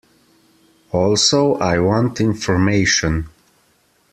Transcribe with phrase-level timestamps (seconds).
[0.91, 3.29] Also, I want information.